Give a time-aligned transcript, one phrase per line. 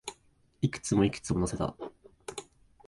[0.63, 1.75] いくつも、いくつも乗せた